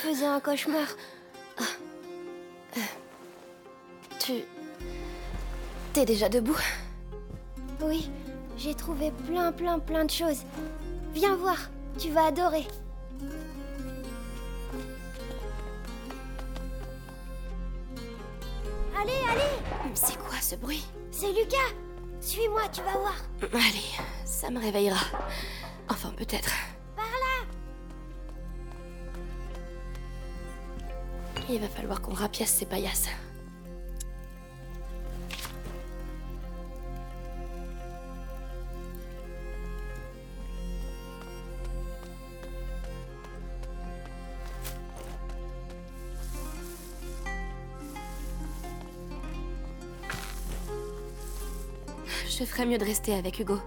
[0.00, 0.86] faisais un cauchemar.
[1.58, 1.62] Ah.
[2.76, 2.80] Euh.
[4.18, 4.32] Tu...
[5.92, 6.58] T'es déjà debout?
[7.82, 8.10] Oui,
[8.56, 10.42] j'ai trouvé plein plein plein de choses.
[11.12, 11.58] Viens voir,
[11.98, 12.66] tu vas adorer.
[18.98, 20.84] Allez, allez C'est quoi ce bruit?
[21.10, 21.56] C'est Lucas
[22.20, 23.16] Suis-moi, tu vas voir.
[23.52, 23.90] Allez,
[24.24, 25.00] ça me réveillera.
[25.88, 26.50] Enfin, peut-être.
[31.52, 33.08] Il va falloir qu'on rapiace ces paillasses.
[52.28, 53.58] Je ferais mieux de rester avec Hugo.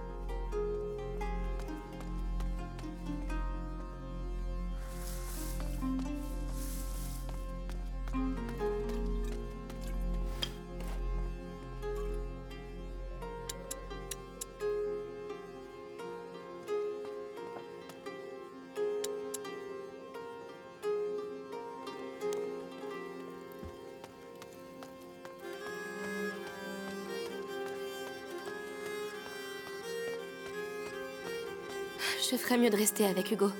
[32.30, 33.50] Je ferais mieux de rester avec Hugo.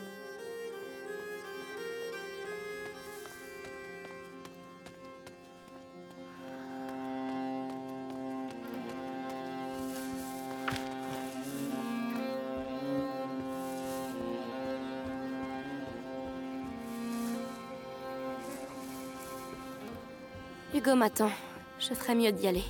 [20.74, 21.30] Hugo m'attend.
[21.78, 22.64] Je ferais mieux d'y aller.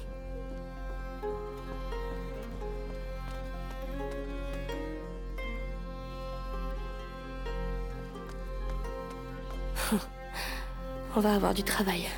[11.16, 12.08] On va avoir du travail.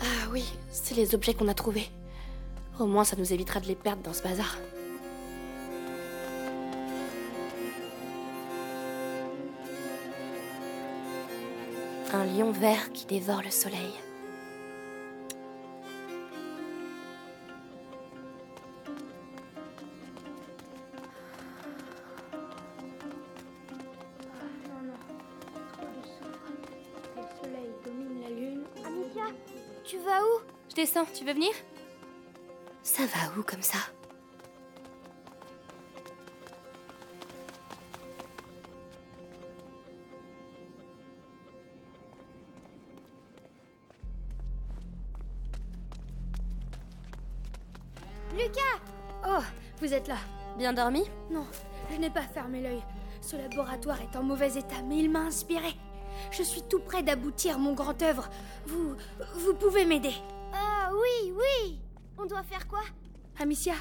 [0.00, 1.88] Ah oui, c'est les objets qu'on a trouvés.
[2.78, 4.56] Au moins, ça nous évitera de les perdre dans ce bazar.
[12.12, 13.92] Un lion vert qui dévore le soleil.
[29.86, 30.40] Tu vas où?
[30.68, 31.52] Je descends, tu veux venir?
[32.82, 33.78] Ça va où comme ça?
[48.32, 48.60] Lucas
[49.26, 49.42] Oh,
[49.80, 50.16] vous êtes là.
[50.58, 51.04] Bien dormi?
[51.30, 51.46] Non,
[51.90, 52.82] je n'ai pas fermé l'œil.
[53.20, 55.74] Ce laboratoire est en mauvais état, mais il m'a inspiré.
[56.30, 58.28] Je suis tout près d'aboutir mon grand œuvre.
[58.66, 58.96] Vous.
[59.36, 60.14] Vous pouvez m'aider.
[60.52, 61.78] Ah oui, oui
[62.18, 62.82] On doit faire quoi?
[63.38, 63.74] Amicia,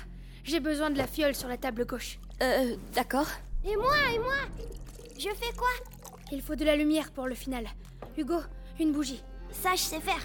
[0.44, 2.19] j'ai besoin de la fiole sur la table gauche.
[2.41, 3.28] Euh, d'accord.
[3.63, 4.35] Et moi, et moi?
[5.18, 5.69] Je fais quoi?
[6.31, 7.66] Il faut de la lumière pour le final.
[8.18, 8.40] Hugo,
[8.79, 9.23] une bougie.
[9.52, 10.22] Ça, je sais faire.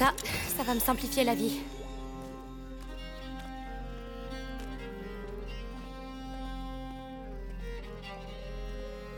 [0.00, 1.60] Ça, va me simplifier la vie.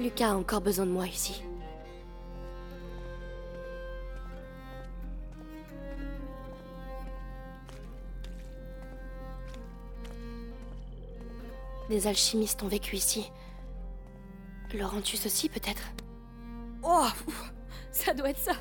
[0.01, 1.41] Lucas a encore besoin de moi ici.
[11.89, 13.31] Des alchimistes ont vécu ici.
[14.75, 15.93] Laurentius aussi, peut-être
[16.83, 17.07] Oh
[17.93, 18.55] Ça doit être ça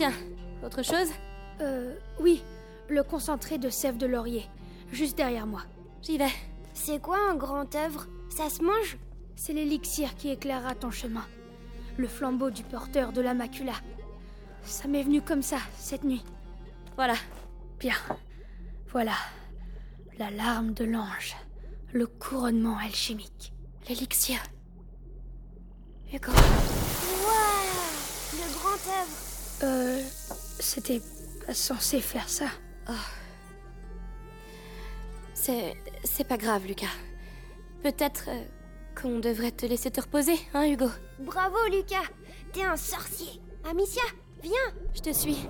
[0.00, 0.14] Tiens,
[0.64, 1.10] autre chose
[1.60, 2.42] Euh, oui,
[2.88, 4.46] le concentré de sève de laurier,
[4.90, 5.60] juste derrière moi.
[6.00, 6.32] J'y vais.
[6.72, 8.06] C'est quoi un grand œuvre?
[8.30, 8.96] Ça se mange?
[9.36, 11.26] C'est l'élixir qui éclairera ton chemin.
[11.98, 13.74] Le flambeau du porteur de la macula.
[14.62, 16.24] Ça m'est venu comme ça, cette nuit.
[16.96, 17.16] Voilà.
[17.78, 17.96] Bien.
[18.92, 19.16] Voilà.
[20.18, 21.36] La larme de l'ange.
[21.92, 23.52] Le couronnement alchimique.
[23.86, 24.38] L'élixir.
[26.10, 26.32] Hugo.
[26.32, 26.38] Waouh
[28.32, 30.02] Le grand œuvre Euh.
[30.58, 31.00] C'était
[31.46, 32.46] pas censé faire ça.
[35.34, 35.76] C'est.
[36.04, 36.86] C'est pas grave, Lucas.
[37.82, 38.44] Peut-être euh,
[39.00, 40.88] qu'on devrait te laisser te reposer, hein, Hugo?
[41.18, 42.04] Bravo, Lucas
[42.52, 44.02] T'es un sorcier Amicia,
[44.42, 44.52] viens
[44.94, 45.46] Je te suis.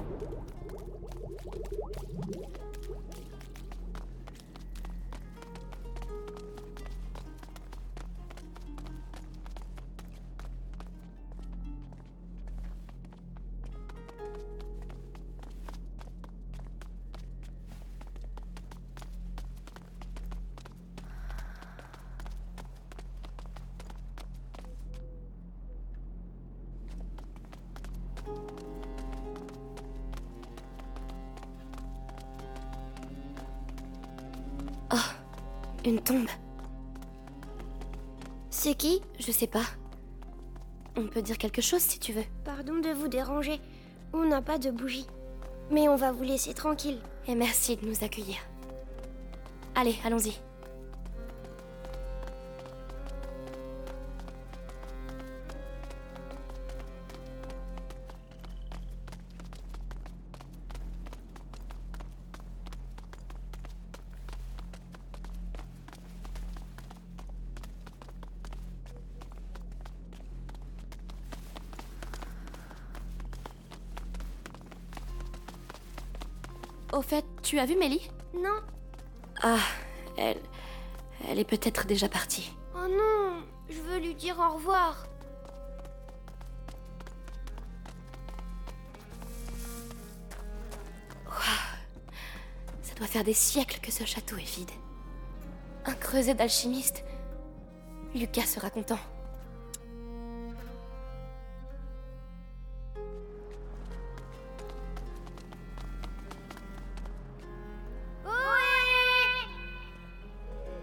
[34.93, 34.97] Oh,
[35.85, 36.29] une tombe.
[38.51, 39.01] C'est qui?
[39.19, 39.65] Je sais pas.
[40.97, 42.25] On peut dire quelque chose si tu veux.
[42.45, 43.61] Pardon de vous déranger.
[44.13, 45.07] On n'a pas de bougie.
[45.71, 46.99] Mais on va vous laisser tranquille.
[47.29, 48.39] Et merci de nous accueillir.
[49.75, 50.35] Allez, allons-y.
[77.01, 78.11] Au fait, tu as vu Mélie?
[78.35, 78.61] Non
[79.43, 79.57] Ah,
[80.19, 80.37] elle.
[81.27, 82.53] Elle est peut-être déjà partie.
[82.75, 85.07] Oh non Je veux lui dire au revoir.
[92.83, 94.71] Ça doit faire des siècles que ce château est vide.
[95.87, 97.03] Un creuset d'alchimiste.
[98.15, 98.99] Lucas sera content.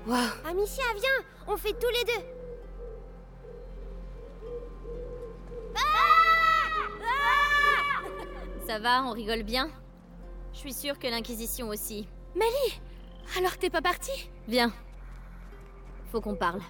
[0.09, 2.25] Amicia, viens On fait tous les deux
[8.65, 9.69] Ça va, on rigole bien
[10.53, 12.07] Je suis sûre que l'Inquisition aussi.
[12.35, 12.81] Mélie
[13.37, 14.71] Alors t'es pas partie Viens.
[16.11, 16.61] Faut qu'on parle.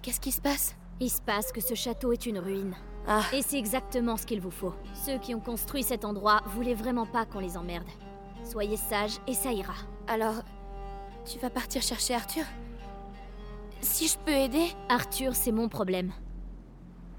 [0.00, 0.74] Qu'est-ce qui se passe?
[1.00, 2.74] Il se passe que ce château est une ruine.
[3.12, 4.72] Ah, Et c'est exactement ce qu'il vous faut.
[4.94, 7.88] Ceux qui ont construit cet endroit voulaient vraiment pas qu'on les emmerde.
[8.44, 9.74] Soyez sages et ça ira.
[10.06, 10.42] alors.
[11.26, 12.44] Tu vas partir chercher Arthur?
[13.82, 14.68] Si je peux aider?
[14.88, 16.12] Arthur, c'est mon problème.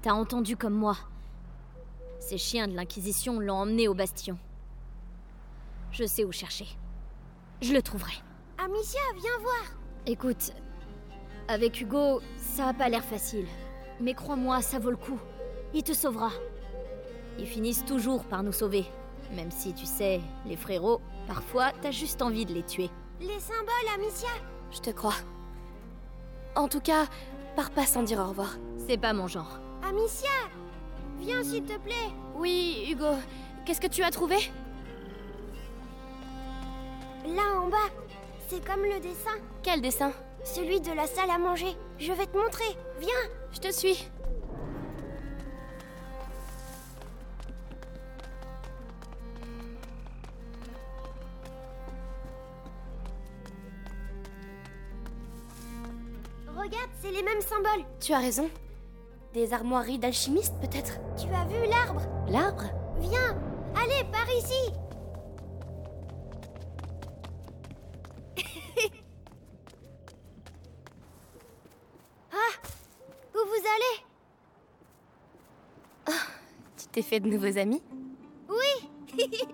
[0.02, 0.96] T'as entendu comme moi.
[2.18, 4.38] Ces chiens de l'Inquisition l'ont emmené au bastion.
[5.92, 6.66] Je sais où chercher.
[7.60, 8.14] Je le trouverai.
[8.58, 10.52] Amicia, viens voir Écoute,
[11.48, 13.46] avec Hugo, ça a pas l'air facile.
[14.00, 15.20] Mais crois-moi, ça vaut le coup.
[15.74, 16.30] Il te sauvera.
[17.38, 18.84] Ils finissent toujours par nous sauver.
[19.34, 22.90] Même si, tu sais, les frérots, parfois, t'as juste envie de les tuer.
[23.20, 24.28] Les symboles, Amicia?
[24.70, 25.14] Je te crois.
[26.54, 27.06] En tout cas,
[27.56, 28.58] pars pas sans dire au revoir.
[28.86, 29.58] C'est pas mon genre.
[29.88, 30.28] Amicia
[31.18, 33.14] Viens, s'il te plaît Oui, Hugo,
[33.64, 34.36] qu'est-ce que tu as trouvé?
[37.26, 37.76] Là, en bas
[38.48, 39.38] C'est comme le dessin.
[39.62, 40.12] Quel dessin?
[40.44, 41.76] Celui de la salle à manger.
[41.98, 42.76] Je vais te montrer.
[42.98, 44.08] Viens Je te suis.
[56.62, 57.84] Regarde, c'est les mêmes symboles.
[57.98, 58.48] Tu as raison.
[59.34, 61.00] Des armoiries d'alchimistes, peut-être?
[61.16, 62.02] Tu as vu l'arbre?
[62.28, 62.70] L'arbre?
[63.00, 63.36] Viens
[63.74, 64.72] Allez, par ici.
[72.32, 72.54] Ah
[73.34, 74.04] Où vous allez?
[76.76, 77.82] Tu t'es fait de nouveaux amis?
[78.48, 78.88] Oui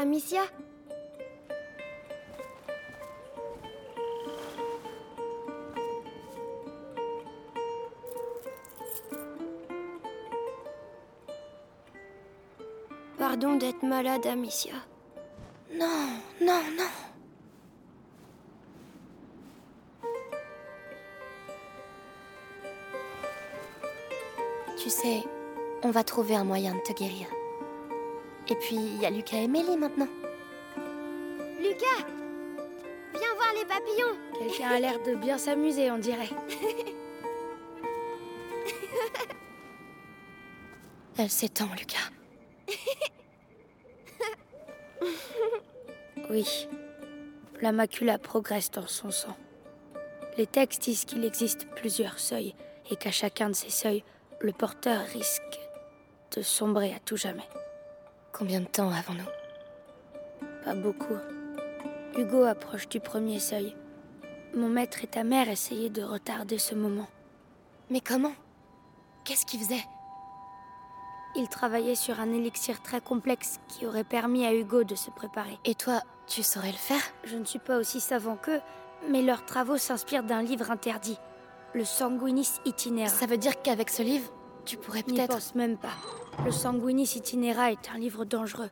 [0.00, 0.42] Amicia?
[13.18, 14.74] Pardon d'être malade, Amicia.
[15.74, 15.86] Non,
[16.40, 16.84] non, non.
[24.76, 25.24] Tu sais,
[25.82, 27.26] on va trouver un moyen de te guérir.
[28.50, 30.08] Et puis, il y a Lucas et Mélie maintenant.
[31.60, 32.06] Lucas
[33.12, 36.30] Viens voir les papillons Quelqu'un a l'air de bien s'amuser, on dirait.
[41.18, 42.10] Elle s'étend, Lucas.
[46.30, 46.68] Oui.
[47.62, 49.34] La macula progresse dans son sang.
[50.36, 52.54] Les textes disent qu'il existe plusieurs seuils
[52.90, 54.04] et qu'à chacun de ces seuils,
[54.40, 55.58] le porteur risque
[56.36, 57.48] de sombrer à tout jamais.
[58.38, 59.24] Combien de temps avons-nous
[60.64, 61.16] Pas beaucoup.
[62.16, 63.74] Hugo approche du premier seuil.
[64.54, 67.08] Mon maître et ta mère essayaient de retarder ce moment.
[67.90, 68.34] Mais comment?
[69.24, 69.84] Qu'est-ce qu'il faisait
[71.34, 75.58] Il travaillait sur un élixir très complexe qui aurait permis à Hugo de se préparer.
[75.64, 77.02] Et toi, tu saurais le faire?
[77.24, 78.60] Je ne suis pas aussi savant qu'eux,
[79.10, 81.18] mais leurs travaux s'inspirent d'un livre interdit,
[81.74, 83.08] le Sanguinis Itinera.
[83.08, 84.30] Ça veut dire qu'avec ce livre,
[84.68, 85.32] tu pourrais peut-être...
[85.32, 85.94] pense même pas.
[86.44, 88.68] Le Sanguinis Itinera est un livre dangereux.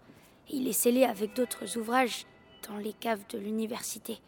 [0.51, 2.27] Il est scellé avec d'autres ouvrages
[2.69, 4.21] dans les caves de l'université.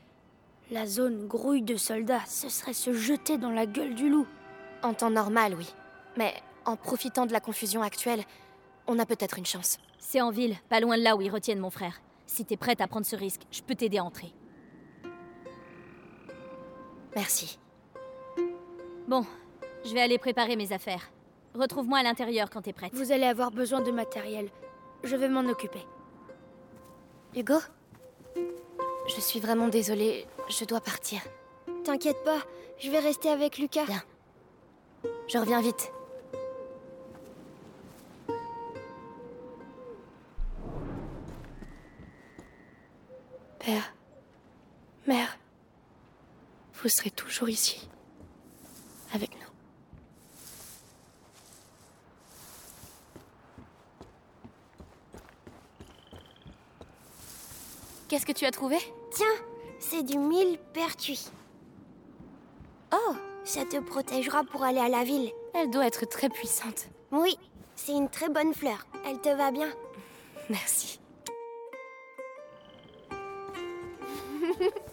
[0.70, 4.26] La zone grouille de soldats, ce serait se jeter dans la gueule du loup.
[4.82, 5.66] En temps normal, oui.
[6.16, 6.32] Mais
[6.64, 8.24] en profitant de la confusion actuelle,
[8.86, 9.76] on a peut-être une chance.
[9.98, 12.00] C'est en ville, pas loin de là où ils retiennent mon frère.
[12.26, 14.32] Si t'es prête à prendre ce risque, je peux t'aider à entrer.
[17.14, 17.58] Merci.
[19.06, 19.26] Bon,
[19.84, 21.10] je vais aller préparer mes affaires.
[21.58, 22.94] Retrouve-moi à l'intérieur quand t'es prête.
[22.94, 24.48] Vous allez avoir besoin de matériel.
[25.02, 25.84] Je vais m'en occuper.
[27.34, 27.56] Hugo?
[28.36, 31.20] Je suis vraiment désolée, je dois partir.
[31.82, 32.38] T'inquiète pas,
[32.78, 33.86] je vais rester avec Lucas.
[33.86, 34.02] Bien.
[35.26, 35.90] Je reviens vite.
[43.58, 43.94] Père,
[45.06, 45.38] mère,
[46.74, 47.88] vous serez toujours ici,
[49.12, 49.38] avec nous.
[58.08, 58.78] Qu'est-ce que tu as trouvé?
[59.10, 59.26] Tiens,
[59.78, 61.28] c'est du millepertuis.
[62.90, 65.30] Oh, ça te protégera pour aller à la ville.
[65.54, 66.88] Elle doit être très puissante.
[67.12, 67.36] Oui,
[67.76, 68.86] c'est une très bonne fleur.
[69.06, 69.68] Elle te va bien.
[70.48, 70.98] Merci.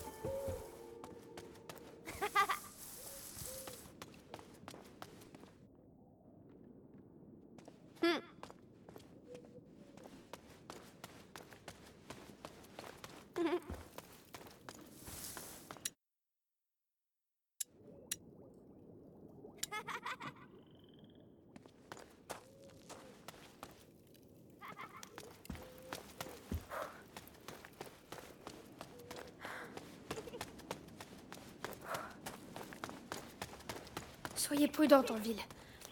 [34.35, 35.39] Soyez prudente en ville.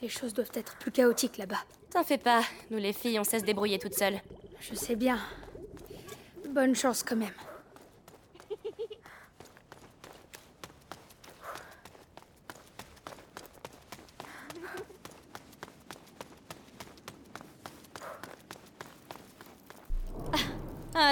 [0.02, 1.64] Les choses doivent être plus chaotiques là-bas.
[1.90, 4.22] T'en fais pas, nous les filles, on sait se débrouiller toutes seules.
[4.60, 5.20] Je sais bien.
[6.50, 7.34] Bonne chance quand même.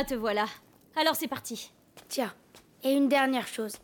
[0.02, 0.48] Ah, te voilà.
[0.96, 1.72] Alors c'est parti.
[2.08, 2.34] Tiens,
[2.84, 3.76] et une dernière chose.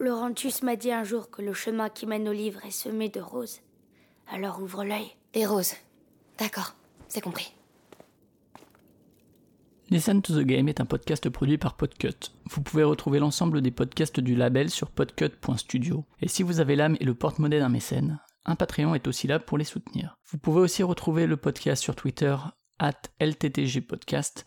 [0.00, 3.20] Laurentius m'a dit un jour que le chemin qui mène au livre est semé de
[3.20, 3.60] roses.
[4.32, 5.14] Alors ouvre l'œil.
[5.32, 5.74] Des roses.
[6.38, 6.74] D'accord,
[7.06, 7.54] c'est compris.
[9.90, 12.32] Listen to the Game est un podcast produit par Podcut.
[12.46, 16.04] Vous pouvez retrouver l'ensemble des podcasts du label sur podcut.studio.
[16.20, 19.38] Et si vous avez l'âme et le porte-monnaie d'un mécène, un Patreon est aussi là
[19.38, 20.18] pour les soutenir.
[20.32, 22.34] Vous pouvez aussi retrouver le podcast sur Twitter,
[22.80, 24.46] at LTTGpodcast,